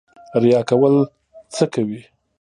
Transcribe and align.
ریا 0.41 0.59
کول 0.69 0.95
څه 1.53 1.63
کوي؟ 1.73 2.01